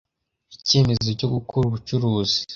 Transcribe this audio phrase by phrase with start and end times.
[0.55, 2.39] icyemezo cyo gukora ubucuruzi